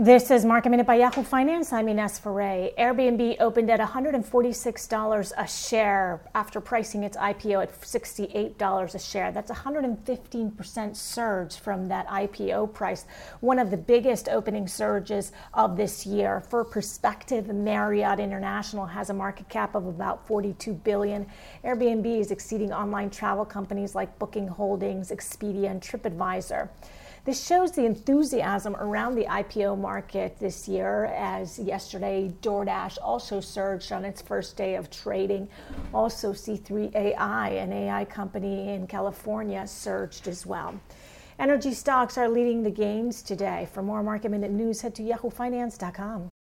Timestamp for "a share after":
5.38-6.60